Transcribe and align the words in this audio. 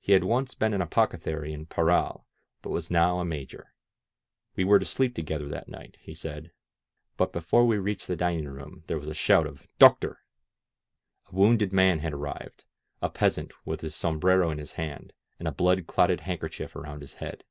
He 0.00 0.12
had 0.12 0.22
once 0.22 0.52
been 0.52 0.74
an 0.74 0.82
apothecary 0.82 1.54
in 1.54 1.64
Parral, 1.64 2.26
but 2.60 2.68
was 2.68 2.90
now 2.90 3.20
a 3.20 3.24
Major. 3.24 3.72
We 4.54 4.64
were 4.64 4.78
to 4.78 4.84
sleep 4.84 5.14
to 5.14 5.22
gether 5.22 5.48
that 5.48 5.66
night, 5.66 5.96
he 6.02 6.12
said. 6.12 6.50
But 7.16 7.32
before 7.32 7.66
we 7.66 7.78
reached 7.78 8.06
the 8.06 8.16
dining 8.16 8.48
room 8.50 8.84
there 8.86 8.98
was 8.98 9.08
a 9.08 9.14
shout 9.14 9.46
of 9.46 9.66
"Doctor!" 9.78 10.20
A 11.32 11.34
wounded 11.34 11.72
man 11.72 12.00
had 12.00 12.12
arrived, 12.12 12.64
a 13.00 13.08
peasant 13.08 13.50
with 13.64 13.80
his 13.80 13.94
sombrero 13.94 14.50
in 14.50 14.58
his 14.58 14.72
hand, 14.72 15.14
and 15.38 15.48
a 15.48 15.52
blood 15.52 15.86
clotted 15.86 16.20
handkerchief 16.20 16.76
around 16.76 17.00
his 17.00 17.14
head. 17.14 17.42